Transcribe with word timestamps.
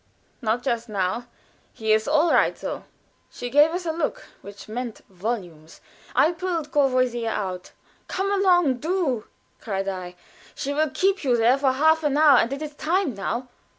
"Not 0.41 0.63
just 0.63 0.89
now. 0.89 1.27
He 1.73 1.93
is 1.93 2.07
all 2.07 2.33
right, 2.33 2.55
though." 2.55 2.85
She 3.29 3.51
gave 3.51 3.69
us 3.69 3.85
a 3.85 3.91
look 3.91 4.25
which 4.41 4.67
meant 4.67 5.01
volumes. 5.09 5.79
I 6.15 6.31
pulled 6.31 6.71
Courvoisier 6.71 7.29
out. 7.29 7.71
"Come 8.07 8.31
along, 8.31 8.77
do!" 8.79 9.25
cried 9.59 9.87
I. 9.87 10.15
"She 10.55 10.73
will 10.73 10.89
keep 10.91 11.23
you 11.23 11.37
there 11.37 11.59
for 11.59 11.73
half 11.73 12.03
an 12.03 12.17
hour, 12.17 12.39
and 12.39 12.51
it 12.51 12.63
is 12.63 12.73
time 12.73 13.13
now." 13.13 13.49